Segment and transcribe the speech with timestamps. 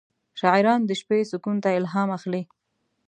[0.39, 2.43] شاعران د شپې سکون ته الهام اخلي.